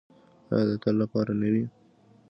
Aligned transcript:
آیا 0.53 0.65
د 0.69 0.71
تل 0.83 0.95
لپاره 1.01 1.31
نه 1.41 1.47
وي؟ 1.53 1.63